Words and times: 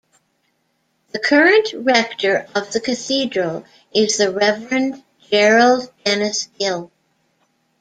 The 1.11 1.19
current 1.19 1.73
rector 1.75 2.47
of 2.55 2.73
the 2.73 2.79
cathedral 2.79 3.65
is 3.93 4.17
the 4.17 4.31
Reverend 4.31 5.03
Gerald 5.29 5.91
Dennis 6.03 6.49
Gill. 6.57 6.91